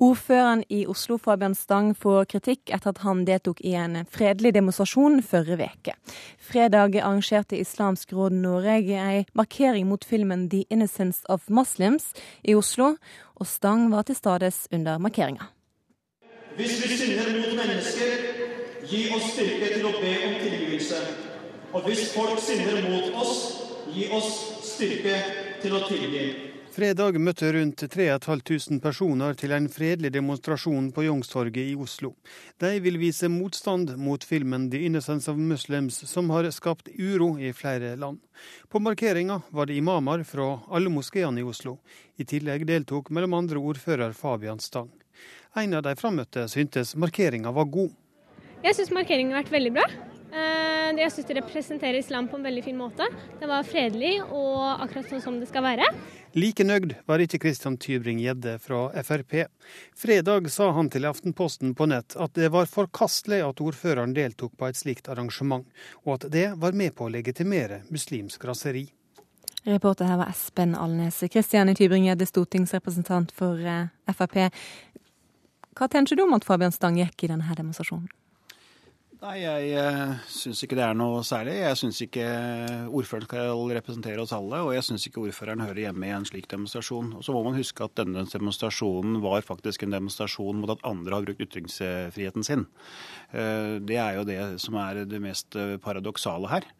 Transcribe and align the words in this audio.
Ordføreren 0.00 0.62
i 0.72 0.86
Oslo, 0.88 1.18
Fabian 1.20 1.52
Stang, 1.54 1.90
får 1.92 2.24
kritikk 2.32 2.70
etter 2.72 2.94
at 2.94 3.02
han 3.04 3.26
deltok 3.28 3.58
i 3.60 3.74
en 3.76 3.98
fredelig 4.08 4.54
demonstrasjon 4.56 5.18
forrige 5.20 5.66
uke. 5.68 5.92
Fredag 6.40 6.96
arrangerte 7.02 7.58
Islamsk 7.60 8.14
Råd 8.16 8.32
Norge 8.32 8.96
en 8.96 9.28
markering 9.36 9.84
mot 9.90 10.04
filmen 10.04 10.48
'The 10.48 10.64
Innocence 10.70 11.20
of 11.28 11.50
Muslims' 11.50 12.14
i 12.42 12.54
Oslo, 12.54 12.96
og 13.36 13.46
Stang 13.46 13.90
var 13.92 14.02
til 14.02 14.16
stades 14.16 14.68
under 14.72 14.98
markeringa. 14.98 15.52
Hvis 16.56 16.80
vi 16.82 16.96
synder 16.96 17.28
mot 17.36 17.52
mennesker, 17.60 18.08
gi 18.88 19.06
oss 19.12 19.32
styrke 19.36 19.74
til 19.74 19.84
å 19.84 19.92
be 20.00 20.16
om 20.26 20.34
tilgivelse. 20.40 20.96
Og 21.72 21.84
hvis 21.84 22.08
folk 22.16 22.40
synder 22.40 22.88
mot 22.88 23.20
oss, 23.20 23.36
gi 23.92 24.08
oss 24.08 24.32
styrke 24.64 25.20
til 25.60 25.76
å 25.76 25.84
tilgi. 25.88 26.49
Fredag 26.70 27.16
møtte 27.18 27.48
rundt 27.50 27.82
3500 27.90 28.78
personer 28.78 29.34
til 29.34 29.50
en 29.56 29.64
fredelig 29.68 30.12
demonstrasjon 30.14 30.92
på 30.94 31.02
Youngstorget 31.02 31.72
i 31.72 31.74
Oslo. 31.74 32.12
De 32.62 32.76
vil 32.84 32.94
vise 33.00 33.26
motstand 33.26 33.90
mot 33.98 34.22
filmen 34.22 34.68
'The 34.70 34.84
Innocence 34.86 35.26
of 35.30 35.36
Muslims', 35.36 35.98
som 36.06 36.30
har 36.30 36.46
skapt 36.54 36.88
uro 36.94 37.32
i 37.38 37.50
flere 37.52 37.96
land. 37.96 38.20
På 38.68 38.78
markeringa 38.78 39.40
var 39.50 39.66
det 39.66 39.80
imamer 39.82 40.22
fra 40.22 40.60
alle 40.70 40.88
moskeene 40.94 41.40
i 41.40 41.42
Oslo. 41.42 41.80
I 42.16 42.24
tillegg 42.24 42.66
deltok 42.66 43.10
mellom 43.10 43.34
andre 43.34 43.58
ordfører 43.58 44.12
Fabian 44.12 44.60
Stang. 44.60 44.92
En 45.56 45.74
av 45.74 45.82
de 45.82 45.96
frammøtte 45.96 46.46
syntes 46.48 46.94
markeringa 46.94 47.50
var 47.50 47.64
god. 47.66 47.90
Jeg 48.62 48.76
syns 48.76 48.94
markeringen 48.94 49.34
har 49.34 49.42
vært 49.42 49.58
veldig 49.58 49.74
bra. 49.74 49.90
Eh, 50.30 50.94
jeg 51.00 51.10
syns 51.10 51.26
det 51.26 51.36
representerer 51.40 51.98
islam 51.98 52.28
på 52.30 52.38
en 52.38 52.46
veldig 52.46 52.62
fin 52.62 52.78
måte. 52.78 53.06
Det 53.40 53.48
var 53.50 53.66
fredelig 53.66 54.20
og 54.22 54.84
akkurat 54.84 55.10
sånn 55.10 55.22
som 55.24 55.38
det 55.40 55.48
skal 55.50 55.64
være. 55.66 55.86
Like 56.34 56.62
nøyd 56.62 56.92
var 57.10 57.18
ikke 57.18 57.40
Christian 57.42 57.74
Tybring-Gjedde 57.80 58.52
fra 58.62 58.84
Frp. 59.02 59.48
Fredag 59.98 60.46
sa 60.54 60.68
han 60.76 60.90
til 60.90 61.08
Aftenposten 61.08 61.72
på 61.74 61.88
nett 61.90 62.14
at 62.14 62.36
det 62.38 62.52
var 62.54 62.70
forkastelig 62.70 63.40
at 63.42 63.62
ordføreren 63.64 64.14
deltok 64.14 64.54
på 64.54 64.68
et 64.68 64.78
slikt 64.78 65.10
arrangement, 65.10 65.66
og 66.06 66.20
at 66.20 66.28
det 66.30 66.46
var 66.62 66.78
med 66.78 66.94
på 66.94 67.08
å 67.08 67.10
legitimere 67.10 67.80
muslimsk 67.90 68.46
raseri. 68.46 68.84
Reporter 69.66 70.06
her 70.06 70.22
var 70.22 70.30
Espen 70.30 70.78
Alnes. 70.78 71.18
Christian 71.26 71.74
Tybring-Gjedde, 71.74 72.30
stortingsrepresentant 72.30 73.34
for 73.34 73.58
eh, 73.58 73.90
Frp. 74.14 74.38
Hva 75.74 75.90
tenker 75.90 76.14
du 76.14 76.28
om 76.28 76.38
at 76.38 76.46
Fabian 76.46 76.72
Stang 76.72 76.94
gikk 77.00 77.26
i 77.26 77.34
denne 77.34 77.58
demonstrasjonen? 77.58 78.06
Nei, 79.20 79.42
jeg 79.42 79.72
uh, 79.76 80.14
syns 80.32 80.62
ikke 80.64 80.78
det 80.78 80.84
er 80.86 80.94
noe 80.96 81.18
særlig. 81.28 81.58
Jeg 81.60 81.76
syns 81.76 81.98
ikke 82.06 82.24
ordføreren 82.88 83.26
skal 83.28 83.72
representere 83.76 84.22
oss 84.22 84.32
alle, 84.32 84.62
og 84.64 84.72
jeg 84.72 84.86
syns 84.86 85.04
ikke 85.10 85.20
ordføreren 85.26 85.60
hører 85.60 85.82
hjemme 85.82 86.08
i 86.08 86.14
en 86.16 86.24
slik 86.24 86.48
demonstrasjon. 86.48 87.10
Og 87.18 87.26
så 87.26 87.34
må 87.36 87.42
man 87.44 87.58
huske 87.58 87.84
at 87.84 87.98
denne 88.00 88.24
demonstrasjonen 88.32 89.18
var 89.20 89.44
faktisk 89.44 89.84
en 89.84 89.92
demonstrasjon 89.92 90.62
mot 90.62 90.72
at 90.72 90.80
andre 90.88 91.18
har 91.18 91.28
brukt 91.28 91.44
ytringsfriheten 91.44 92.48
sin. 92.48 92.64
Uh, 93.34 93.76
det 93.84 94.00
er 94.00 94.16
jo 94.16 94.24
det 94.30 94.40
som 94.64 94.80
er 94.80 95.04
det 95.04 95.20
mest 95.20 95.60
paradoksale 95.84 96.54
her. 96.54 96.70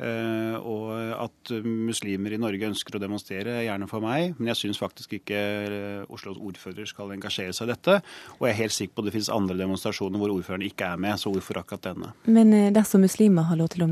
Eh, 0.00 0.56
og 0.56 0.88
at 1.20 1.52
muslimer 1.62 2.32
i 2.34 2.40
Norge 2.40 2.70
ønsker 2.70 2.96
å 2.96 3.02
demonstrere, 3.02 3.60
gjerne 3.66 3.88
for 3.90 4.04
meg. 4.04 4.36
Men 4.38 4.52
jeg 4.52 4.60
syns 4.62 4.80
faktisk 4.80 5.18
ikke 5.18 5.38
eh, 5.38 6.12
Oslos 6.12 6.40
ordfører 6.40 6.88
skal 6.88 7.12
engasjere 7.14 7.54
seg 7.56 7.68
i 7.68 7.74
dette. 7.74 7.98
Og 8.38 8.46
jeg 8.48 8.54
er 8.54 8.60
helt 8.62 8.76
sikker 8.76 8.96
på 8.96 9.04
at 9.04 9.10
det 9.10 9.16
finnes 9.18 9.32
andre 9.34 9.58
demonstrasjoner 9.60 10.22
hvor 10.22 10.34
ordføreren 10.34 10.66
ikke 10.66 10.94
er 10.94 11.02
med. 11.02 11.20
Så 11.20 11.32
hvorfor 11.32 11.60
akkurat 11.62 11.92
denne? 11.92 12.14
Men 12.26 12.54
eh, 12.56 12.70
dersom 12.74 13.04
muslimer 13.04 13.50
har 13.50 13.60
lov 13.60 13.72
til 13.74 13.86
å 13.86 13.90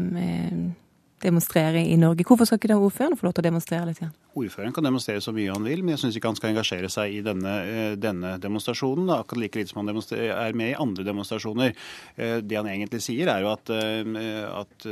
demonstrere 1.20 1.82
i 1.84 1.98
Norge, 2.00 2.24
hvorfor 2.24 2.48
skal 2.48 2.60
ikke 2.60 2.72
da 2.72 2.80
ordføreren 2.80 3.18
få 3.20 3.28
lov 3.28 3.36
til 3.36 3.44
å 3.44 3.50
demonstrere 3.50 3.90
litt 3.90 4.00
igjen? 4.00 4.14
Ordføreren 4.38 4.74
kan 4.74 4.86
demonstrere 4.86 5.22
så 5.24 5.32
mye 5.34 5.50
han 5.50 5.64
vil, 5.66 5.80
men 5.82 5.96
jeg 5.96 6.04
syns 6.04 6.16
ikke 6.18 6.30
han 6.30 6.36
skal 6.38 6.52
engasjere 6.52 6.90
seg 6.92 7.16
i 7.16 7.22
denne, 7.26 7.54
eh, 7.66 7.94
denne 7.98 8.36
demonstrasjonen. 8.38 9.08
Da. 9.08 9.18
Akkurat 9.24 9.42
like 9.42 9.58
lite 9.58 9.72
som 9.72 9.80
han 9.80 9.90
er 9.90 10.52
med 10.54 10.70
i 10.70 10.78
andre 10.78 11.02
demonstrasjoner. 11.04 11.74
Eh, 12.16 12.38
det 12.40 12.56
han 12.56 12.68
egentlig 12.70 13.02
sier, 13.02 13.26
er 13.26 13.42
jo 13.42 13.50
at, 13.50 13.70
eh, 13.74 14.06
at 14.46 14.86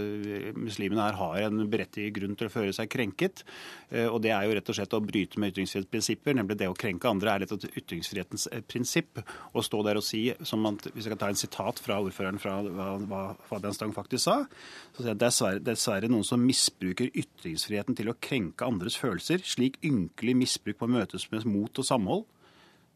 muslimene 0.58 1.05
her 1.06 1.14
har 1.14 1.36
en 1.47 1.70
berettiget 1.70 2.14
grunn 2.14 2.35
til 2.36 2.48
å 2.48 2.51
føle 2.51 2.74
seg 2.74 2.90
krenket. 2.90 3.45
Og 3.89 4.20
det 4.20 4.30
er 4.30 4.45
jo 4.45 4.52
rett 4.52 4.68
og 4.68 4.77
slett 4.77 4.92
å 4.92 5.01
bryte 5.01 5.39
med 5.39 5.55
ytringsfrihetsprinsipper, 5.55 6.34
nemlig 6.34 6.58
det 6.58 6.68
å 6.68 6.77
krenke 6.77 7.08
andre 7.08 7.30
er 7.30 7.42
et 7.42 7.52
ytringsfrihetens 7.80 8.48
prinsipp. 8.68 9.23
Å 9.55 9.63
stå 9.64 9.83
der 9.83 9.96
og 9.96 10.05
si, 10.05 10.34
man, 10.57 10.77
hvis 10.77 11.07
jeg 11.07 11.14
kan 11.14 11.23
ta 11.23 11.29
en 11.29 11.40
sitat 11.40 11.79
fra 11.79 11.96
ordføreren 12.02 12.39
fra 12.39 12.61
hva, 12.61 13.23
Fabian 13.48 13.73
Stang 13.73 13.95
faktisk 13.96 14.24
sa, 14.24 14.45
så 14.92 15.02
sier 15.02 15.14
han 15.14 15.23
det 15.23 15.30
er 15.30 15.64
dessverre 15.70 16.08
noen 16.11 16.27
som 16.27 16.45
misbruker 16.45 17.08
ytringsfriheten 17.14 17.96
til 17.96 18.11
å 18.11 18.18
krenke 18.20 18.67
andres 18.68 18.98
følelser 19.01 19.27
følelser. 19.28 19.46
Slik 19.46 19.78
ynkelig 19.84 20.36
misbruk 20.36 20.80
må 20.83 20.98
møtes 20.98 21.30
med 21.30 21.46
mot 21.46 21.78
og 21.78 21.84
samhold. 21.84 22.27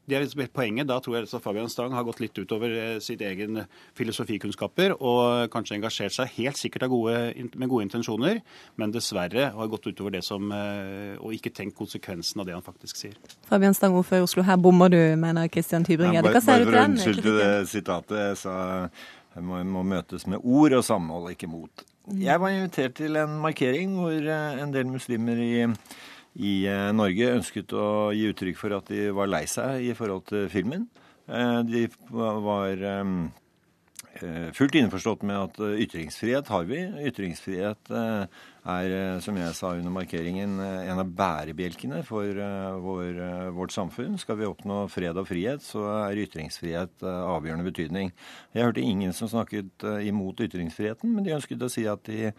Det 0.02 0.16
er 0.16 0.24
liksom 0.24 0.48
poenget. 0.50 0.88
Da 0.88 0.98
tror 0.98 1.14
jeg 1.14 1.28
at 1.30 1.42
Fabian 1.42 1.68
Stang 1.70 1.92
har 1.94 2.02
gått 2.02 2.18
litt 2.18 2.34
utover 2.34 2.72
eh, 2.74 2.98
sitt 2.98 3.20
egen 3.22 3.60
filosofikunnskaper 3.94 4.96
og 4.98 5.46
kanskje 5.52 5.76
engasjert 5.76 6.12
seg 6.16 6.32
helt 6.40 6.58
sikkert 6.58 6.88
gode, 6.90 7.14
med 7.54 7.68
gode 7.70 7.86
intensjoner, 7.86 8.40
men 8.76 8.90
dessverre 8.90 9.52
har 9.54 9.70
gått 9.70 9.86
utover 9.86 10.10
det 10.16 10.24
som 10.26 10.50
eh, 10.50 11.14
og 11.20 11.36
ikke 11.36 11.54
tenkt 11.54 11.78
konsekvensen 11.78 12.42
av 12.42 12.50
det 12.50 12.56
han 12.56 12.66
faktisk 12.66 12.98
sier. 12.98 13.14
Fabian 13.46 13.78
Stang, 13.78 13.94
ordfører 13.94 14.24
i 14.24 14.26
Oslo, 14.26 14.42
her 14.42 14.58
bommer 14.58 14.90
du, 14.90 14.98
mener 15.14 15.46
Kristian 15.46 15.86
Tybring-Gjedde. 15.86 16.34
Hva 16.34 16.42
sier 16.42 16.64
du 16.64 16.72
til 16.72 16.80
den? 16.80 16.98
Unnskylde 16.98 17.38
det 17.38 17.54
sitatet. 17.70 18.18
Jeg 18.26 18.42
sa 18.42 18.58
må, 19.38 19.62
må 19.62 19.86
møtes 19.86 20.26
med 20.26 20.42
ord 20.42 20.74
og 20.82 20.82
samhold, 20.84 21.30
ikke 21.30 21.46
mot. 21.46 21.86
Jeg 22.18 22.40
var 22.42 22.50
invitert 22.50 22.96
til 22.98 23.16
en 23.16 23.38
markering 23.44 23.94
hvor 23.94 24.10
eh, 24.10 24.62
en 24.62 24.74
del 24.74 24.90
muslimer 24.90 25.38
i 25.38 25.52
i 26.40 26.64
eh, 26.68 26.88
Norge 26.96 27.32
ønsket 27.36 27.74
å 27.76 28.10
gi 28.16 28.30
uttrykk 28.32 28.58
for 28.60 28.76
at 28.78 28.88
de 28.88 29.10
var 29.14 29.28
lei 29.28 29.44
seg 29.50 29.84
i 29.84 29.94
forhold 29.96 30.26
til 30.30 30.48
filmen. 30.52 30.86
Eh, 31.28 31.60
de 31.68 31.86
var 32.10 32.86
eh, 32.92 33.12
fullt 34.56 34.76
innforstått 34.78 35.24
med 35.26 35.36
at 35.36 35.58
ytringsfrihet 35.82 36.48
har 36.52 36.66
vi. 36.68 36.80
Ytringsfrihet 37.08 37.90
er, 37.92 38.94
som 39.24 39.38
jeg 39.40 39.54
sa 39.58 39.72
under 39.74 39.94
markeringen, 39.94 40.56
en 40.62 41.02
av 41.02 41.10
bærebjelkene 41.18 42.02
for 42.06 42.40
vår, 42.84 43.20
vårt 43.56 43.74
samfunn. 43.74 44.14
Skal 44.22 44.38
vi 44.38 44.46
oppnå 44.46 44.84
fred 44.92 45.18
og 45.18 45.26
frihet, 45.26 45.64
så 45.66 45.84
er 46.04 46.22
ytringsfrihet 46.24 47.02
avgjørende 47.02 47.66
betydning. 47.66 48.12
Jeg 48.54 48.68
hørte 48.68 48.86
ingen 48.86 49.16
som 49.16 49.30
snakket 49.32 49.86
imot 50.06 50.44
ytringsfriheten, 50.46 51.10
men 51.10 51.26
de 51.26 51.34
ønsket 51.38 51.66
å 51.66 51.72
si 51.72 51.88
at 51.90 52.06
de 52.06 52.30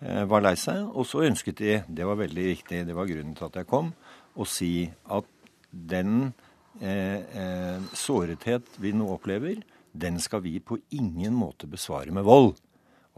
Eh, 0.00 0.22
var 0.24 0.40
lei 0.44 0.54
seg. 0.56 0.86
Og 0.96 1.04
så 1.08 1.26
ønsket 1.26 1.60
de, 1.60 1.74
det 1.88 2.06
var 2.08 2.16
veldig 2.20 2.46
viktig, 2.54 2.84
det 2.88 2.96
var 2.96 3.08
grunnen 3.08 3.36
til 3.36 3.50
at 3.50 3.60
jeg 3.60 3.68
kom, 3.68 3.92
å 4.32 4.46
si 4.48 4.88
at 5.12 5.28
den 5.70 6.32
eh, 6.80 7.20
eh, 7.20 7.90
sårethet 7.96 8.78
vi 8.80 8.94
nå 8.96 9.10
opplever, 9.12 9.60
den 9.92 10.20
skal 10.22 10.44
vi 10.44 10.58
på 10.60 10.78
ingen 10.90 11.34
måte 11.34 11.68
besvare 11.70 12.12
med 12.14 12.26
vold. 12.28 12.54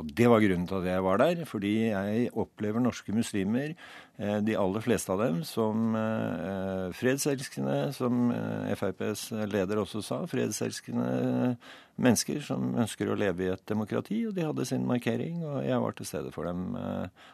Og 0.00 0.08
det 0.16 0.24
var 0.30 0.40
grunnen 0.40 0.64
til 0.66 0.78
at 0.80 0.86
jeg 0.88 1.04
var 1.04 1.18
der, 1.20 1.42
fordi 1.46 1.72
jeg 1.90 2.30
opplever 2.32 2.80
norske 2.80 3.12
muslimer, 3.12 3.74
eh, 4.18 4.38
de 4.40 4.56
aller 4.56 4.80
fleste 4.80 5.12
av 5.12 5.20
dem, 5.20 5.42
som 5.44 5.94
eh, 5.98 6.88
fredselskende, 6.96 7.92
som 7.92 8.32
eh, 8.32 8.72
FrPs 8.78 9.28
leder 9.52 9.82
også 9.82 10.00
sa, 10.02 10.22
fredselskende 10.26 11.56
mennesker 12.00 12.40
som 12.40 12.72
ønsker 12.72 13.12
å 13.12 13.18
leve 13.20 13.44
i 13.44 13.52
et 13.52 13.66
demokrati. 13.68 14.24
Og 14.26 14.34
de 14.34 14.48
hadde 14.48 14.66
sin 14.66 14.88
markering, 14.88 15.44
og 15.44 15.60
jeg 15.68 15.84
var 15.84 15.98
til 15.98 16.08
stede 16.08 16.32
for 16.32 16.48
dem, 16.48 16.72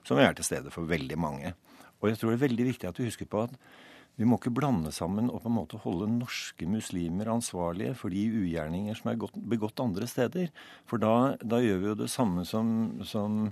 som 0.02 0.18
jeg 0.18 0.26
er 0.26 0.36
til 0.36 0.50
stede 0.50 0.74
for 0.74 0.90
veldig 0.90 1.18
mange. 1.18 1.54
Og 2.02 2.10
jeg 2.10 2.18
tror 2.18 2.34
det 2.34 2.40
er 2.40 2.48
veldig 2.48 2.66
viktig 2.72 2.90
at 2.90 2.98
du 2.98 3.06
husker 3.06 3.30
på 3.30 3.46
at 3.46 3.54
vi 4.18 4.26
må 4.26 4.38
ikke 4.40 4.52
blande 4.54 4.90
sammen 4.94 5.30
og 5.30 5.44
på 5.44 5.50
en 5.50 5.56
måte 5.60 5.78
holde 5.84 6.08
norske 6.10 6.66
muslimer 6.66 7.30
ansvarlige 7.30 7.94
for 8.00 8.10
de 8.10 8.24
ugjerninger 8.40 8.98
som 8.98 9.12
er 9.12 9.18
begått 9.52 9.82
andre 9.82 10.08
steder. 10.10 10.50
For 10.90 10.98
da, 11.02 11.36
da 11.38 11.60
gjør 11.62 11.82
vi 11.82 11.90
jo 11.92 11.98
det 12.00 12.10
samme 12.10 12.42
som, 12.48 12.72
som, 13.06 13.44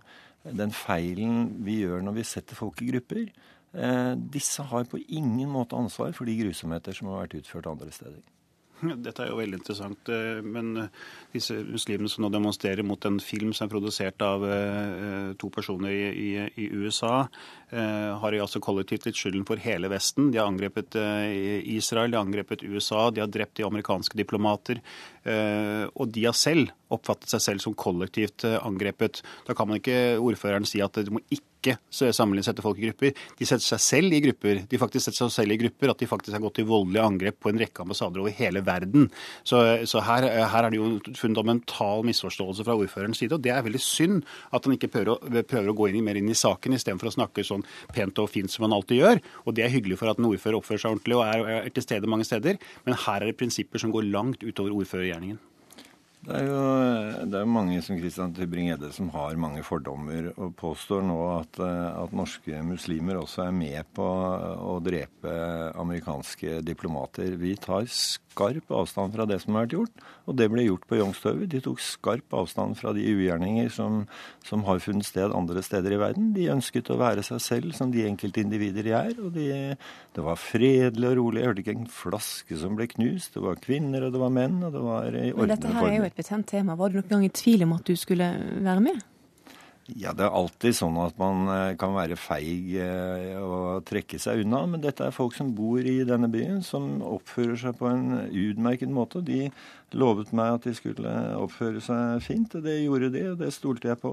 den 0.42 0.74
feilen 0.74 1.52
vi 1.66 1.80
gjør 1.84 2.02
når 2.02 2.18
vi 2.18 2.26
setter 2.26 2.58
folk 2.58 2.82
i 2.82 2.90
grupper. 2.90 3.28
Eh, 3.76 4.12
disse 4.34 4.66
har 4.66 4.88
på 4.90 4.98
ingen 5.06 5.50
måte 5.54 5.78
ansvar 5.78 6.10
for 6.16 6.26
de 6.26 6.34
grusomheter 6.42 6.98
som 6.98 7.12
har 7.12 7.24
vært 7.24 7.38
utført 7.44 7.70
andre 7.70 7.94
steder. 7.94 8.22
Dette 9.04 9.24
er 9.24 9.30
jo 9.30 9.38
veldig 9.40 9.58
interessant. 9.60 10.10
Eh, 10.12 10.40
men 10.44 10.72
eh, 10.82 11.04
disse 11.34 11.56
muslimene 11.64 12.10
som 12.12 12.24
nå 12.24 12.30
demonstrerer 12.32 12.86
mot 12.86 13.02
en 13.08 13.18
film 13.22 13.52
som 13.56 13.66
er 13.66 13.72
produsert 13.72 14.22
av 14.24 14.44
eh, 14.44 15.32
to 15.40 15.50
personer 15.54 15.94
i, 15.94 16.04
i, 16.10 16.28
i 16.66 16.68
USA, 16.76 17.26
har 17.66 18.30
jo 18.30 18.44
altså 18.44 18.60
kollektivt 18.62 19.08
litt 19.08 19.18
skylden 19.18 19.42
for 19.48 19.58
hele 19.58 19.88
Vesten. 19.90 20.28
De 20.30 20.38
har 20.38 20.46
angrepet 20.46 20.94
Israel, 21.66 22.12
de 22.12 22.18
har 22.18 22.22
angrepet 22.22 22.62
USA, 22.62 23.08
de 23.10 23.24
har 23.24 23.32
drept 23.32 23.56
de 23.58 23.64
amerikanske 23.66 24.14
diplomater. 24.20 24.78
Og 25.26 26.12
de 26.14 26.28
har 26.28 26.36
selv 26.38 26.70
oppfattet 26.94 27.34
seg 27.34 27.42
selv 27.42 27.64
som 27.64 27.74
kollektivt 27.74 28.46
angrepet. 28.46 29.18
Da 29.48 29.58
kan 29.58 29.66
man 29.66 29.82
ikke 29.82 30.14
ordføreren 30.22 30.68
si 30.68 30.78
at 30.84 30.94
det 31.00 31.10
må 31.10 31.24
ikke 31.26 31.55
ikke 31.66 32.42
sette 32.46 32.64
folk 32.64 32.78
i 32.80 32.86
grupper. 32.86 33.12
De 33.38 33.48
setter 33.48 33.64
seg 33.64 33.82
selv 33.82 34.16
i 34.16 34.20
grupper. 34.24 34.62
De 34.70 34.80
faktisk 34.80 35.08
setter 35.08 35.24
seg 35.24 35.34
selv 35.34 35.56
i 35.56 35.58
grupper, 35.60 35.90
At 35.90 35.98
de 35.98 36.08
faktisk 36.10 36.32
har 36.36 36.42
gått 36.42 36.56
til 36.60 36.68
voldelige 36.68 37.04
angrep 37.04 37.40
på 37.40 37.50
en 37.50 37.58
rekke 37.60 37.82
ambassader 37.82 38.20
over 38.20 38.30
hele 38.30 38.62
verden. 38.64 39.10
Så, 39.44 39.62
så 39.86 40.02
her, 40.06 40.22
her, 40.22 40.64
er 40.64 40.70
det 40.70 40.80
jo 40.80 40.88
en 40.96 41.18
fundamental 41.18 42.04
misforståelse 42.06 42.66
fra 42.66 42.76
ordførerens 42.76 43.18
side. 43.22 43.34
Og 43.34 43.42
det 43.42 43.52
er 43.54 43.64
veldig 43.66 43.82
synd 43.82 44.22
at 44.52 44.64
han 44.64 44.76
ikke 44.76 44.92
prøver 44.92 45.14
å, 45.14 45.42
prøver 45.42 45.72
å 45.72 45.76
gå 45.76 45.90
inn, 45.90 46.04
mer 46.06 46.20
inn 46.20 46.30
i 46.30 46.38
saken 46.38 46.76
istedenfor 46.76 47.10
å 47.10 47.16
snakke 47.18 47.46
sånn 47.46 47.66
pent 47.94 48.22
og 48.22 48.30
fint 48.32 48.52
som 48.52 48.66
han 48.66 48.76
alltid 48.76 49.02
gjør. 49.02 49.24
Og 49.44 49.56
det 49.56 49.66
er 49.66 49.74
hyggelig 49.74 50.00
for 50.00 50.12
at 50.12 50.20
en 50.20 50.30
ordfører 50.30 50.60
oppfører 50.60 50.84
seg 50.84 50.96
ordentlig 50.96 51.18
og 51.18 51.26
er, 51.26 51.44
er 51.66 51.74
til 51.74 51.86
stede 51.86 52.10
mange 52.10 52.28
steder. 52.28 52.60
Men 52.86 52.98
her 53.06 53.20
er 53.20 53.30
det 53.30 53.38
prinsipper 53.40 53.82
som 53.82 53.94
går 53.94 54.08
langt 54.12 54.46
utover 54.46 54.74
ordførergjerningen. 54.76 55.40
Det 56.26 56.34
er 56.40 56.48
jo 56.48 56.62
det 57.30 57.38
er 57.38 57.48
mange 57.48 57.78
som 57.86 57.98
Christian 58.00 58.32
Tybring-Gjedde 58.34 58.88
som 58.94 59.12
har 59.14 59.38
mange 59.38 59.62
fordommer, 59.66 60.32
og 60.34 60.56
påstår 60.58 61.04
nå 61.06 61.16
at, 61.36 61.58
eh, 61.62 62.02
at, 62.02 62.14
norske 62.16 62.62
muslimer 62.66 63.20
også 63.20 63.44
er 63.46 63.54
med 63.54 63.86
på 63.94 64.06
å 64.06 64.76
drepe 64.82 65.34
amerikanske 65.78 66.60
diplomater. 66.66 67.36
Vi 67.38 67.54
tar 67.62 67.86
skarp 67.90 68.72
avstand 68.74 69.14
fra 69.14 69.26
det 69.28 69.38
som 69.42 69.54
har 69.54 69.66
vært 69.66 69.76
gjort, 69.76 70.04
og 70.26 70.36
det 70.40 70.48
ble 70.52 70.66
gjort 70.66 70.86
på 70.90 70.98
Youngstorget. 70.98 71.50
De 71.54 71.62
tok 71.64 71.82
skarp 71.84 72.36
avstand 72.36 72.76
fra 72.78 72.92
de 72.96 73.06
ugjerninger 73.06 73.70
som, 73.72 74.02
som, 74.44 74.64
har 74.66 74.82
funnet 74.82 75.06
sted 75.06 75.30
andre 75.30 75.62
steder 75.62 75.94
i 75.94 76.00
verden. 76.00 76.32
De 76.36 76.50
ønsket 76.52 76.90
å 76.90 76.98
være 77.00 77.24
seg 77.26 77.42
selv 77.44 77.76
som 77.78 77.94
de 77.94 78.06
enkeltindivider 78.08 78.86
de 78.86 78.96
er, 78.98 79.14
og 79.22 79.30
de, 79.36 79.48
det 80.16 80.26
var 80.26 80.40
fredelig 80.40 81.12
og 81.12 81.18
rolig. 81.20 81.42
Jeg 81.42 81.52
hørte 81.52 81.64
ikke 81.64 81.76
en 81.78 81.90
flaske 82.02 82.60
som 82.60 82.74
ble 82.78 82.90
knust. 82.90 83.34
Det 83.36 83.44
var 83.46 83.62
kvinner, 83.62 84.08
og 84.08 84.14
det 84.16 84.24
var 84.26 84.34
menn, 84.34 84.58
og 84.66 84.74
det 84.74 84.84
var 84.84 85.20
i 85.22 85.30
ordnede 85.32 85.74
former. 85.76 86.15
Betent 86.16 86.48
tema. 86.48 86.76
Var 86.76 86.90
du 86.90 87.00
noen 87.00 87.10
gang 87.10 87.26
i 87.26 87.34
tvil 87.34 87.66
om 87.66 87.76
at 87.76 87.84
du 87.84 87.96
skulle 87.98 88.30
være 88.64 88.80
med? 88.80 89.04
Ja, 89.94 90.10
Det 90.12 90.24
er 90.26 90.34
alltid 90.34 90.74
sånn 90.74 90.96
at 90.98 91.14
man 91.20 91.46
eh, 91.52 91.76
kan 91.78 91.92
være 91.94 92.16
feig 92.18 92.72
eh, 92.82 93.36
og 93.38 93.84
trekke 93.86 94.18
seg 94.18 94.42
unna. 94.42 94.64
Men 94.66 94.82
dette 94.82 95.06
er 95.06 95.14
folk 95.14 95.36
som 95.36 95.52
bor 95.54 95.78
i 95.78 96.00
denne 96.08 96.26
byen, 96.32 96.58
som 96.66 97.04
oppfører 97.06 97.60
seg 97.60 97.76
på 97.78 97.86
en 97.92 98.16
utmerket 98.26 98.90
måte. 98.90 99.22
De 99.22 99.46
lovet 99.94 100.32
meg 100.34 100.56
at 100.56 100.66
de 100.66 100.74
skulle 100.74 101.12
oppføre 101.38 101.84
seg 101.84 102.24
fint, 102.26 102.58
og 102.58 102.66
det 102.66 102.80
gjorde 102.80 103.12
de, 103.14 103.22
og 103.30 103.38
det 103.44 103.52
stolte 103.54 103.92
jeg 103.92 104.00
på. 104.02 104.10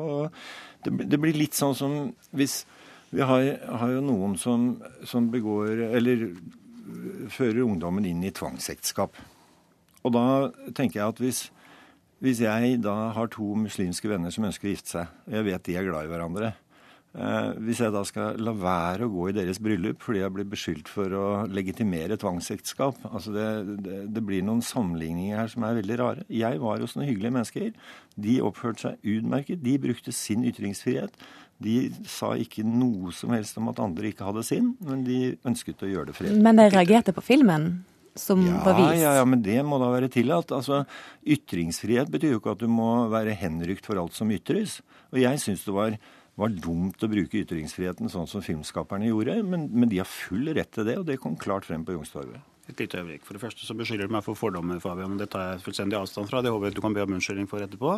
Det, 0.86 1.18
blir 1.18 1.42
litt 1.42 1.58
sånn 1.58 1.78
som 1.78 1.98
hvis 2.36 2.64
Vi 3.14 3.22
har, 3.22 3.44
har 3.80 3.92
jo 3.94 4.02
noen 4.02 4.34
som, 4.42 4.82
som 5.06 5.28
begår 5.30 5.84
Eller 5.94 6.32
fører 7.30 7.62
ungdommen 7.62 8.06
inn 8.10 8.24
i 8.26 8.34
tvangsekteskap. 8.34 9.18
Og 10.04 10.14
da 10.14 10.26
tenker 10.76 11.00
jeg 11.00 11.08
at 11.08 11.22
hvis 11.22 11.44
hvis 12.24 12.40
jeg 12.46 12.78
da 12.84 13.12
har 13.18 13.32
to 13.32 13.54
muslimske 13.60 14.08
venner 14.08 14.32
som 14.32 14.46
ønsker 14.48 14.70
å 14.70 14.76
gifte 14.76 14.94
seg, 14.96 15.16
og 15.28 15.34
jeg 15.38 15.48
vet 15.50 15.66
de 15.68 15.76
er 15.76 15.88
glad 15.90 16.08
i 16.08 16.12
hverandre 16.12 16.52
eh, 16.54 17.50
Hvis 17.66 17.82
jeg 17.84 17.92
da 17.92 18.04
skal 18.08 18.40
la 18.40 18.54
være 18.56 19.10
å 19.10 19.12
gå 19.12 19.28
i 19.28 19.36
deres 19.36 19.60
bryllup 19.64 20.00
fordi 20.06 20.22
jeg 20.22 20.36
blir 20.38 20.48
beskyldt 20.54 20.92
for 20.92 21.18
å 21.20 21.26
legitimere 21.52 22.18
tvangsekteskap 22.22 23.04
altså 23.12 23.36
det, 23.36 23.50
det, 23.84 24.00
det, 24.16 24.24
blir 24.24 24.46
noen 24.48 24.64
sammenligninger 24.64 25.36
her 25.42 25.52
som 25.52 25.68
er 25.68 25.82
veldig 25.82 26.00
rare. 26.00 26.26
Jeg 26.32 26.64
var 26.64 26.80
hos 26.84 26.96
noen 26.96 27.10
hyggelige 27.12 27.36
mennesker. 27.36 27.72
De 28.16 28.40
oppførte 28.48 28.88
seg 28.88 29.16
utmerket. 29.18 29.64
De 29.66 29.78
brukte 29.84 30.16
sin 30.16 30.48
ytringsfrihet. 30.48 31.20
De 31.64 31.78
sa 32.10 32.34
ikke 32.40 32.64
noe 32.66 33.12
som 33.16 33.36
helst 33.36 33.60
om 33.60 33.68
at 33.72 33.84
andre 33.84 34.10
ikke 34.10 34.32
hadde 34.32 34.48
sin, 34.48 34.74
men 34.84 35.04
de 35.08 35.36
ønsket 35.48 35.84
å 35.84 35.92
gjøre 35.92 36.12
det 36.12 36.18
fredelig. 36.18 36.44
Men 36.44 36.60
de 36.60 36.72
reagerte 36.72 37.16
på 37.16 37.24
filmen? 37.24 37.84
Som 38.16 38.42
ja, 38.46 38.60
var 38.66 38.78
vist. 38.78 39.02
Ja, 39.02 39.16
ja, 39.20 39.26
men 39.26 39.42
det 39.46 39.60
må 39.66 39.80
da 39.82 39.90
være 39.94 40.12
tillatt. 40.14 40.54
Altså, 40.56 40.84
Ytringsfrihet 41.26 42.12
betyr 42.14 42.36
jo 42.36 42.42
ikke 42.42 42.54
at 42.56 42.64
du 42.64 42.70
må 42.72 43.08
være 43.14 43.36
henrykt 43.38 43.88
for 43.90 44.00
alt 44.02 44.16
som 44.18 44.32
ytres. 44.34 44.82
Og 45.14 45.22
jeg 45.24 45.42
syns 45.42 45.66
det 45.66 45.76
var, 45.76 45.98
var, 46.40 46.54
dumt 46.54 47.04
å 47.04 47.12
bruke 47.12 47.42
ytringsfriheten 47.44 48.12
sånn 48.12 48.30
som 48.30 48.46
filmskaperne 48.46 49.10
gjorde, 49.10 49.40
men, 49.48 49.68
men, 49.74 49.90
de 49.92 50.02
har 50.02 50.10
full 50.10 50.50
rett 50.54 50.72
til 50.74 50.90
det, 50.90 50.98
og 51.02 51.08
det 51.10 51.20
kom 51.22 51.38
klart 51.40 51.68
frem 51.70 51.86
på 51.86 51.98
Youngstorget. 51.98 52.53
Et 52.72 52.80
lite 52.80 52.96
øyeblikk. 52.96 53.26
For 53.28 53.36
det 53.36 53.42
første 53.44 53.66
så 53.68 53.76
beskylder 53.76 54.08
du 54.08 54.14
meg 54.16 54.24
for 54.24 54.40
fordommer, 54.40 54.78
Fabian. 54.80 55.18
Det 55.20 55.28
tar 55.34 55.50
jeg 55.50 55.64
fullstendig 55.66 55.98
avstand 56.00 56.30
fra. 56.30 56.40
Det 56.40 56.52
håper 56.54 56.70
jeg 56.70 56.78
du 56.78 56.82
kan 56.86 56.94
be 56.96 57.02
om 57.04 57.16
unnskyldning 57.18 57.50
for 57.52 57.60
etterpå. 57.60 57.98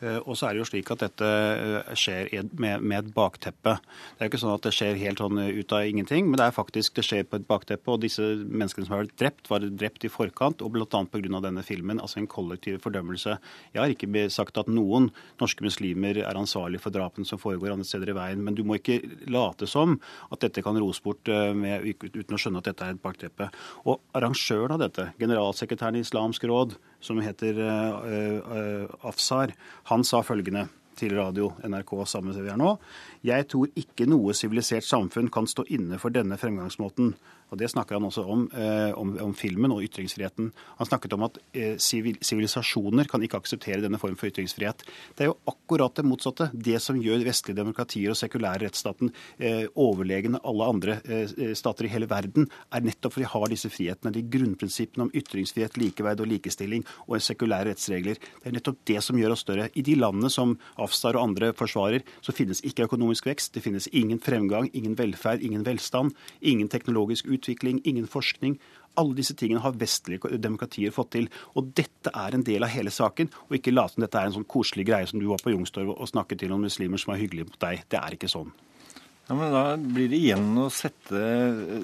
Eh, 0.00 0.16
og 0.22 0.32
så 0.38 0.46
er 0.48 0.56
det 0.56 0.62
jo 0.62 0.68
slik 0.70 0.88
at 0.94 1.02
dette 1.02 1.28
eh, 1.28 1.90
skjer 1.92 2.30
med, 2.56 2.86
et 2.96 3.10
bakteppe. 3.12 3.74
Det 3.76 4.24
er 4.24 4.30
jo 4.30 4.32
ikke 4.32 4.40
sånn 4.40 4.54
at 4.54 4.64
det 4.64 4.72
skjer 4.72 5.00
helt 5.02 5.20
sånn 5.20 5.42
ut 5.44 5.74
av 5.76 5.90
ingenting, 5.90 6.24
men 6.24 6.40
det 6.40 6.46
er 6.46 6.56
faktisk 6.56 6.96
det 6.96 7.04
skjer 7.04 7.26
på 7.28 7.36
et 7.36 7.44
bakteppe. 7.50 7.92
Og 7.92 8.00
disse 8.06 8.24
menneskene 8.24 8.88
som 8.88 8.96
har 8.96 9.04
vært 9.04 9.18
drept, 9.20 9.52
var 9.52 9.68
drept 9.68 10.08
i 10.08 10.12
forkant, 10.14 10.64
og 10.64 10.72
bl.a. 10.72 10.88
pga. 10.88 11.42
denne 11.44 11.66
filmen. 11.68 12.00
Altså 12.00 12.22
en 12.22 12.30
kollektiv 12.32 12.80
fordømmelse. 12.86 13.36
Jeg 13.76 13.82
har 13.82 13.92
ikke 13.92 14.24
sagt 14.32 14.56
at 14.56 14.72
noen 14.72 15.10
norske 15.36 15.68
muslimer 15.68 16.22
er 16.24 16.40
ansvarlig 16.40 16.80
for 16.80 16.96
drapene 16.96 17.28
som 17.28 17.40
foregår 17.42 17.76
andre 17.76 17.84
steder 17.84 18.14
i 18.14 18.16
veien, 18.16 18.40
men 18.40 18.56
du 18.56 18.64
må 18.64 18.80
ikke 18.80 19.02
late 19.28 19.68
som 19.68 19.98
at 20.32 20.40
dette 20.48 20.64
kan 20.64 20.80
ros 20.80 21.04
bort 21.04 21.28
eh, 21.28 21.52
med, 21.52 21.84
uten 22.08 22.32
å 22.32 22.40
skjønne 22.40 22.64
at 22.64 22.72
dette 22.72 22.88
er 22.88 22.96
et 22.96 23.04
bakteppe. 23.04 23.52
Og 23.84 23.97
arrangøren 24.16 24.74
av 24.76 24.82
dette, 24.82 25.10
generalsekretæren 25.20 25.98
i 25.98 26.02
Islamsk 26.04 26.46
råd, 26.48 26.76
som 27.04 27.20
heter 27.22 27.60
uh, 27.62 28.86
Afsar, 29.06 29.52
han 29.90 30.04
sa 30.06 30.22
følgende 30.26 30.66
til 30.98 31.14
radio 31.18 31.52
NRK 31.64 31.94
sammen 32.10 32.34
med 32.34 32.44
vi 32.44 32.52
er 32.52 32.60
nå. 32.60 32.74
Jeg 33.26 33.48
tror 33.50 33.70
ikke 33.78 34.08
noe 34.10 34.34
sivilisert 34.36 34.86
samfunn 34.86 35.30
kan 35.32 35.48
stå 35.48 35.66
inne 35.74 35.98
for 36.02 36.14
denne 36.14 36.38
fremgangsmåten. 36.40 37.14
Og 37.48 37.58
Det 37.58 37.70
snakker 37.72 37.96
han 37.96 38.04
også 38.04 38.24
om, 38.28 38.44
eh, 38.52 38.92
om, 38.92 39.14
om, 39.24 39.34
filmen 39.34 39.72
og 39.72 39.82
ytringsfriheten. 39.86 40.50
Han 40.78 40.88
snakket 40.88 41.14
om 41.16 41.24
at 41.24 41.38
eh, 41.56 41.76
sivilisasjoner 41.80 43.06
eh, 43.06 43.08
kan 43.08 43.22
ikke 43.24 43.40
akseptere 43.40 43.80
denne 43.84 44.00
form 44.00 44.18
for 44.20 44.28
ytringsfrihet. 44.28 44.84
Det 45.16 45.24
er 45.24 45.30
jo 45.30 45.38
akkurat 45.48 45.96
det 45.96 46.04
motsatte. 46.04 46.50
Det 46.52 46.76
som 46.84 46.98
gjør 47.00 47.24
vestlige 47.24 47.56
demokratier 47.56 48.12
og 48.12 48.20
sekulære 48.20 48.66
rettsstaten 48.66 49.12
eh, 49.40 49.64
overlegne 49.80 50.42
alle 50.44 50.68
andre 50.68 50.98
eh, 51.08 51.54
stater 51.56 51.88
i 51.88 51.92
hele 51.92 52.08
verden, 52.10 52.50
er 52.74 52.84
nettopp 52.84 53.16
for 53.16 53.24
de 53.24 53.32
har 53.32 53.48
disse 53.54 53.72
frihetene. 53.72 54.12
De 54.12 54.26
grunnprinsippene 54.36 55.08
om 55.08 55.14
ytringsfrihet, 55.16 55.80
likeverd 55.80 56.20
og 56.24 56.28
likestilling 56.28 56.84
og 57.06 57.16
sekulære 57.24 57.72
rettsregler. 57.72 58.20
Det 58.20 58.52
er 58.52 58.58
nettopp 58.58 58.84
det 58.92 59.00
som 59.04 59.16
gjør 59.16 59.36
oss 59.38 59.46
større. 59.46 59.70
I 59.72 59.86
de 59.86 59.96
landene 59.96 60.28
som 60.32 60.58
Afstar 60.88 61.18
og 61.18 61.28
andre 61.28 61.52
forsvarer, 61.56 62.04
så 62.24 62.34
finnes 62.34 62.64
ikke 62.64 62.88
økonomisk 62.88 63.28
vekst. 63.28 63.52
Det 63.54 63.62
finnes 63.64 63.88
ingen 63.92 64.20
fremgang, 64.24 64.72
ingen 64.72 64.96
velferd, 64.98 65.44
ingen 65.44 65.68
velstand, 65.68 66.16
ingen 66.40 66.72
teknologisk 66.72 67.28
utvikling 67.28 67.82
ingen 67.84 68.06
forskning. 68.06 68.58
Alle 68.98 69.14
disse 69.14 69.36
tingene 69.38 69.62
har 69.62 69.76
vestlige 69.78 70.38
demokratier 70.42 70.94
fått 70.94 71.12
til. 71.14 71.28
Og 71.54 71.72
dette 71.78 72.12
er 72.12 72.34
en 72.34 72.46
del 72.46 72.66
av 72.66 72.72
hele 72.74 72.92
saken, 72.94 73.30
og 73.48 73.58
ikke 73.58 73.74
late 73.74 73.94
som 73.94 74.04
dette 74.04 74.20
er 74.20 74.30
en 74.30 74.38
sånn 74.40 74.48
koselig 74.48 74.88
greie 74.88 75.08
som 75.08 75.20
du 75.20 75.28
var 75.30 75.42
på 75.42 75.54
Youngstorget 75.54 75.94
og 75.94 76.10
snakket 76.10 76.42
til 76.42 76.52
noen 76.52 76.66
muslimer 76.66 77.00
som 77.00 77.14
er 77.14 77.22
hyggelige 77.22 77.52
mot 77.52 77.60
deg. 77.68 77.84
Det 77.88 78.00
er 78.00 78.18
ikke 78.18 78.32
sånn. 78.32 78.50
Ja, 79.28 79.36
men 79.36 79.52
Da 79.52 79.62
blir 79.76 80.08
det 80.08 80.18
igjen 80.22 80.56
å 80.56 80.70
sette, 80.72 81.20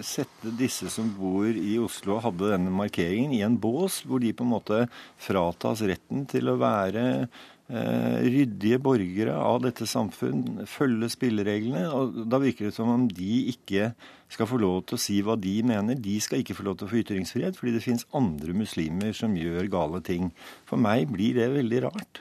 sette, 0.01 0.49
disse 0.57 0.89
som 0.89 1.11
bor 1.13 1.45
i 1.45 1.75
Oslo 1.77 2.17
og 2.17 2.23
hadde 2.25 2.55
denne 2.55 2.73
markeringen, 2.73 3.35
i 3.37 3.43
en 3.45 3.59
bås, 3.61 4.01
hvor 4.09 4.23
de 4.23 4.33
på 4.33 4.47
en 4.47 4.55
måte 4.55 4.79
fratas 5.21 5.85
retten 5.85 6.25
til 6.31 6.49
å 6.49 6.57
være 6.57 7.29
ryddige 7.69 8.77
borgere 8.85 9.33
av 9.41 9.63
dette 9.65 9.87
samfunn, 9.89 10.67
følge 10.69 11.09
spillereglene. 11.09 11.87
og 11.89 12.19
Da 12.29 12.39
virker 12.43 12.69
det 12.69 12.75
som 12.77 12.91
om 12.93 13.07
de 13.09 13.47
ikke 13.55 13.95
skal 14.29 14.49
få 14.51 14.59
lov 14.61 14.85
til 14.85 14.99
å 14.99 15.01
si 15.01 15.21
hva 15.25 15.39
de 15.41 15.63
mener. 15.65 15.97
De 15.97 16.19
skal 16.21 16.43
ikke 16.43 16.57
få 16.59 16.67
lov 16.67 16.77
til 16.79 16.89
å 16.89 16.93
få 16.93 17.01
ytringsfrihet, 17.01 17.57
fordi 17.57 17.73
det 17.73 17.85
finnes 17.85 18.07
andre 18.13 18.53
muslimer 18.53 19.17
som 19.17 19.37
gjør 19.39 19.71
gale 19.73 20.03
ting. 20.05 20.33
For 20.69 20.77
meg 20.77 21.09
blir 21.15 21.35
det 21.39 21.49
veldig 21.55 21.83
rart. 21.87 22.21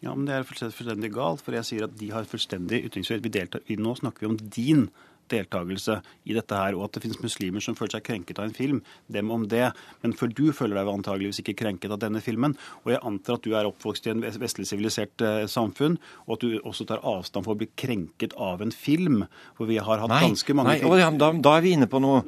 Ja, 0.00 0.14
men 0.14 0.24
Det 0.26 0.34
er 0.34 0.48
fullstendig 0.48 1.12
galt, 1.12 1.42
for 1.44 1.52
jeg 1.52 1.64
sier 1.68 1.84
at 1.84 1.96
de 1.98 2.10
har 2.10 2.24
fullstendig 2.24 2.84
ytringsfrihet. 2.88 3.22
Vi 3.22 3.36
deltar, 3.36 3.60
nå 3.68 3.94
snakker 3.94 4.26
vi 4.26 4.30
om 4.30 4.38
din 4.40 4.88
deltakelse 5.30 6.00
i 6.28 6.36
dette 6.36 6.56
her, 6.56 6.76
og 6.76 6.86
at 6.86 6.96
det 6.96 7.04
finnes 7.04 7.20
muslimer 7.22 7.64
som 7.64 7.76
føler 7.78 7.96
seg 7.96 8.06
krenket 8.06 8.40
av 8.40 8.48
en 8.48 8.56
film. 8.56 8.82
Dem 9.12 9.30
om 9.34 9.46
det. 9.50 9.70
Men 10.02 10.14
før 10.16 10.32
du 10.34 10.44
føler 10.56 10.78
deg 10.78 10.90
antageligvis 10.92 11.42
ikke 11.42 11.56
krenket 11.62 11.94
av 11.94 12.00
denne 12.02 12.22
filmen. 12.24 12.56
Og 12.84 12.94
jeg 12.94 13.02
antar 13.06 13.38
at 13.38 13.46
du 13.46 13.54
er 13.56 13.68
oppvokst 13.68 14.08
i 14.08 14.14
en 14.14 14.24
vestlig 14.42 14.68
sivilisert 14.68 15.24
eh, 15.24 15.44
samfunn, 15.50 15.98
og 16.26 16.36
at 16.36 16.44
du 16.46 16.58
også 16.60 16.86
tar 16.88 17.04
avstand 17.06 17.46
for 17.46 17.56
å 17.56 17.60
bli 17.60 17.70
krenket 17.78 18.36
av 18.40 18.62
en 18.64 18.74
film. 18.74 19.24
For 19.58 19.70
vi 19.70 19.80
har 19.80 20.04
hatt 20.04 20.12
nei, 20.12 20.22
ganske 20.28 20.56
mange 20.56 20.76
Nei, 20.76 20.84
og 20.86 21.18
da, 21.18 21.32
da, 21.34 21.56
er 21.56 21.66
vi 21.66 21.74
inne 21.76 21.90
på 21.90 22.02
noe. 22.02 22.22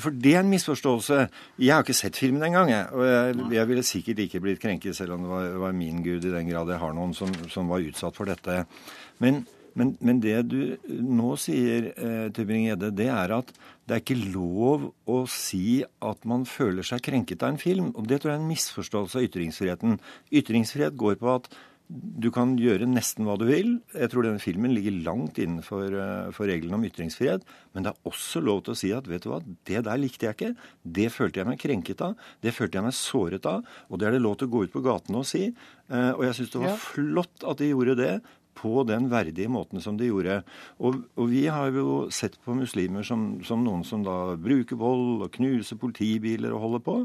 For 0.00 0.14
det 0.14 0.34
er 0.34 0.42
en 0.44 0.52
misforståelse. 0.52 1.20
Jeg 1.60 1.74
har 1.74 1.86
ikke 1.86 1.96
sett 1.96 2.18
filmen 2.18 2.46
engang, 2.48 2.72
jeg. 2.72 2.88
Og 2.94 3.04
jeg, 3.08 3.36
jeg 3.58 3.72
ville 3.72 3.86
sikkert 3.86 4.24
ikke 4.24 4.42
blitt 4.44 4.62
krenket, 4.62 4.96
selv 4.96 5.16
om 5.16 5.26
det 5.26 5.32
var, 5.32 5.52
var, 5.66 5.76
min 5.78 6.02
gud 6.04 6.24
i 6.24 6.32
den 6.32 6.48
grad 6.50 6.72
jeg 6.72 6.82
har 6.82 6.96
noen 6.96 7.14
som, 7.16 7.32
som 7.52 7.70
var 7.70 7.84
utsatt 7.84 8.16
for 8.16 8.30
dette. 8.30 8.64
Men 9.22 9.44
men, 9.78 9.94
men, 10.02 10.20
det 10.22 10.36
du 10.50 10.60
nå 10.88 11.36
sier, 11.40 11.92
eh, 11.94 12.26
Tybring-Gjedde, 12.34 12.90
det 12.98 13.08
er 13.14 13.34
at 13.36 13.52
det 13.88 13.96
er 13.96 14.02
ikke 14.02 14.32
lov 14.34 14.90
å 15.08 15.22
si 15.30 15.80
at 16.04 16.26
man 16.28 16.44
føler 16.48 16.86
seg 16.86 17.04
krenket 17.06 17.44
av 17.46 17.54
en 17.54 17.62
film. 17.62 17.92
Og 17.94 18.10
det 18.10 18.20
tror 18.20 18.34
jeg 18.34 18.40
er 18.40 18.42
en 18.42 18.50
misforståelse 18.50 19.20
av 19.20 19.28
ytringsfriheten. 19.28 19.98
Ytringsfrihet 20.42 20.98
går 20.98 21.20
på 21.22 21.30
at 21.38 21.48
du 21.88 22.28
kan 22.34 22.52
gjøre 22.60 22.84
nesten 22.88 23.24
hva 23.24 23.38
du 23.40 23.46
vil. 23.48 23.78
Jeg 23.96 24.12
tror 24.12 24.26
denne 24.26 24.42
filmen 24.42 24.74
ligger 24.76 24.98
langt 25.06 25.38
innenfor 25.40 25.94
uh, 25.96 26.40
reglene 26.44 26.76
om 26.76 26.84
ytringsfrihet. 26.84 27.46
Men 27.72 27.86
det 27.86 27.94
er 27.94 28.10
også 28.10 28.42
lov 28.44 28.60
til 28.66 28.74
å 28.74 28.78
si 28.78 28.90
at 28.92 29.08
vet 29.08 29.24
du 29.24 29.30
hva, 29.32 29.40
det 29.68 29.80
der 29.86 30.00
likte 30.00 30.28
jeg 30.28 30.36
ikke. 30.36 30.68
Det 30.84 31.08
følte 31.14 31.40
jeg 31.40 31.48
meg 31.48 31.62
krenket 31.62 32.04
av. 32.04 32.18
Det 32.44 32.52
følte 32.52 32.80
jeg 32.80 32.88
meg 32.90 32.96
såret 32.98 33.48
av. 33.48 33.64
Og 33.88 34.00
det 34.00 34.08
er 34.08 34.18
det 34.18 34.24
lov 34.26 34.36
til 34.36 34.50
å 34.50 34.52
gå 34.52 34.66
ut 34.66 34.74
på 34.74 34.84
gatene 34.84 35.22
og 35.22 35.28
si. 35.30 35.46
Uh, 35.88 36.12
og 36.12 36.26
jeg 36.26 36.36
syns 36.36 36.52
det 36.52 36.62
var 36.66 36.74
ja. 36.74 36.82
flott 36.82 37.48
at 37.48 37.62
de 37.62 37.70
gjorde 37.70 37.96
det 38.02 38.12
på 38.58 38.82
den 38.88 39.08
verdige 39.12 39.50
måten 39.52 39.82
som 39.82 39.98
de 39.98 40.08
gjorde. 40.10 40.40
Og, 40.82 41.00
og 41.18 41.30
vi 41.30 41.44
har 41.52 41.70
jo 41.74 42.08
sett 42.14 42.38
på 42.44 42.56
muslimer 42.58 43.06
som, 43.06 43.38
som, 43.46 43.62
noen 43.64 43.84
som 43.86 44.02
da 44.06 44.34
bruker 44.38 44.78
vold 44.80 45.24
og 45.26 45.32
knuser 45.36 45.78
politibiler 45.80 46.54
og 46.54 46.64
holder 46.64 46.84
på. 46.84 46.96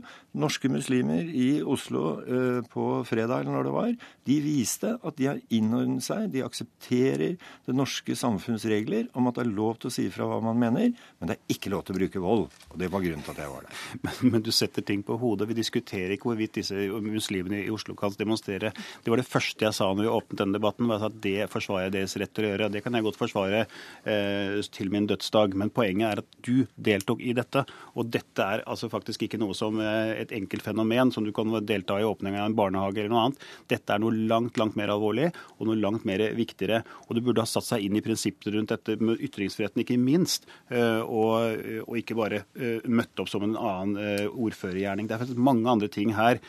Norske 0.42 0.72
muslimer 0.74 1.30
i 1.30 1.62
Oslo 1.62 2.04
eh, 2.24 2.60
på 2.74 2.88
fredag 3.08 3.44
eller 3.44 3.58
når 3.58 3.68
det 3.68 3.76
var, 3.78 3.94
de 4.30 4.40
viste 4.44 4.96
at 4.98 5.20
de 5.20 5.30
har 5.30 5.42
innordnet 5.54 6.06
seg. 6.06 6.30
De 6.34 6.44
aksepterer 6.46 7.38
det 7.38 7.78
norske 7.78 8.18
samfunns 8.18 8.66
regler 8.70 9.10
om 9.18 9.30
at 9.30 9.38
det 9.38 9.46
er 9.46 9.54
lov 9.54 9.80
til 9.82 9.92
å 9.92 9.94
si 9.94 10.08
fra 10.14 10.28
hva 10.30 10.40
man 10.44 10.60
mener, 10.60 10.94
men 11.20 11.30
det 11.30 11.38
er 11.38 11.56
ikke 11.56 11.74
lov 11.74 11.86
til 11.86 11.96
å 11.96 12.02
bruke 12.02 12.24
vold. 12.24 12.48
Og 12.72 12.80
det 12.82 12.90
var 12.94 13.04
grunnen 13.04 13.26
til 13.26 13.36
at 13.36 13.44
jeg 13.44 13.54
var 13.54 13.68
der. 13.68 13.82
Men, 14.04 14.34
men 14.34 14.44
du 14.46 14.52
setter 14.56 14.86
ting 14.86 15.04
på 15.06 15.18
hodet. 15.22 15.48
Vi 15.50 15.58
diskuterer 15.58 16.16
ikke 16.16 16.32
hvorvidt 16.32 16.58
disse 16.60 16.76
muslimene 17.04 17.62
i 17.64 17.72
Oslo 17.74 17.96
kan 18.00 18.14
demonstrere. 18.18 18.74
Det 19.04 19.12
var 19.12 19.22
det 19.22 19.30
første 19.30 19.68
jeg 19.68 19.78
sa 19.78 19.90
når 19.92 20.08
vi 20.08 20.14
åpnet 20.14 20.42
denne 20.42 20.58
debatten. 20.58 20.90
var 20.90 21.08
at 21.08 21.20
Det 21.24 21.43
forsvarer 21.52 21.88
jeg 21.88 21.96
deres 21.98 22.16
rett 22.20 22.34
til 22.36 22.48
å 22.48 22.52
gjøre. 22.52 22.70
Det 22.74 22.82
kan 22.86 22.96
jeg 22.96 23.06
godt 23.06 23.20
forsvare 23.20 23.64
eh, 23.64 24.60
til 24.74 24.92
min 24.94 25.08
dødsdag. 25.10 25.58
Men 25.60 25.72
poenget 25.74 26.10
er 26.10 26.22
at 26.24 26.38
du 26.46 26.66
deltok 26.76 27.22
i 27.24 27.34
dette. 27.38 27.64
Og 27.98 28.10
dette 28.14 28.46
er 28.46 28.64
altså 28.70 28.90
faktisk 28.92 29.26
ikke 29.26 29.40
noe 29.42 29.56
som 29.58 29.80
eh, 29.84 30.14
et 30.24 30.34
enkelt 30.36 30.66
fenomen 30.66 31.14
som 31.14 31.26
du 31.26 31.34
kan 31.36 31.52
delta 31.66 32.00
i 32.00 32.08
åpningen 32.08 32.42
av 32.42 32.52
en 32.52 32.58
barnehage 32.58 33.02
eller 33.02 33.14
noe 33.14 33.26
annet. 33.28 33.48
Dette 33.72 33.96
er 33.96 34.04
noe 34.04 34.16
langt, 34.32 34.58
langt 34.62 34.78
mer 34.80 34.94
alvorlig 34.94 35.30
og 35.58 35.68
noe 35.70 35.80
langt 35.80 36.08
mer 36.10 36.26
viktigere. 36.38 36.84
Og 37.08 37.18
du 37.18 37.24
burde 37.24 37.46
ha 37.46 37.50
satt 37.50 37.68
seg 37.70 37.86
inn 37.86 37.98
i 38.00 38.04
prinsippene 38.06 38.58
rundt 38.58 38.74
dette 38.74 38.98
med 39.02 39.22
ytringsfriheten, 39.24 39.84
ikke 39.84 40.00
minst. 40.02 40.48
Eh, 40.70 41.02
og, 41.04 41.60
og, 41.86 41.96
ikke 42.00 42.18
bare 42.18 42.44
eh, 42.58 42.84
møtt 42.90 43.20
opp 43.22 43.32
som 43.32 43.46
en 43.46 43.58
annen 43.60 44.30
ordførergjerning. 44.34 45.08
Det 45.08 45.16
er 45.16 45.22
faktisk 45.24 45.42
mange 45.44 45.70
andre 45.70 45.90
ting 45.92 46.12
her 46.16 46.40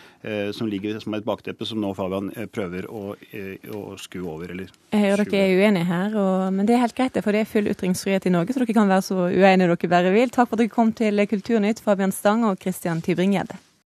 som 0.56 0.68
ligger 0.70 0.96
som 1.02 1.14
et 1.16 1.26
bakteppe, 1.26 1.66
som 1.68 1.80
nå 1.80 1.90
Fabian 1.96 2.30
prøver 2.52 2.86
å, 2.88 3.14
å 3.14 3.82
skue 4.00 4.26
over. 4.30 4.52
Eller, 4.54 4.70
jeg 4.92 5.00
hører 5.00 5.24
dere 5.26 5.46
er 5.50 5.58
uenige 5.58 5.88
her, 5.88 6.16
og, 6.20 6.52
men 6.54 6.68
det 6.68 6.76
er 6.76 6.82
helt 6.84 6.94
greit, 6.94 7.16
for 7.24 7.34
det 7.34 7.40
er 7.42 7.50
full 7.50 7.70
ytringsfrihet 7.72 8.26
i 8.26 8.34
Norge, 8.34 8.54
så 8.54 8.62
dere 8.62 8.76
kan 8.76 8.88
være 8.88 9.02
så 9.02 9.26
uenige 9.26 9.70
dere 9.70 9.90
bare 9.90 10.12
vil. 10.14 10.30
Takk 10.30 10.48
for 10.48 10.56
at 10.56 10.64
dere 10.64 10.72
kom 10.72 10.92
til 10.92 11.26
Kulturnytt, 11.26 11.82
Fabian 11.82 12.12
Stang 12.12 12.44
og 12.46 12.58
Christian 12.62 13.02
Tybring-Gjedde. 13.02 13.58